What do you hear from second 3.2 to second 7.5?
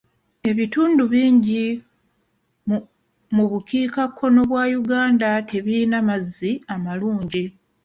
mu bukiikakkono bwa Uganda tebiyina mazzi amalungi.